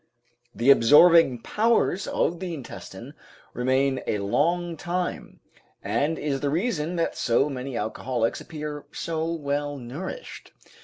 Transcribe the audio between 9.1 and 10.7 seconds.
well nourished.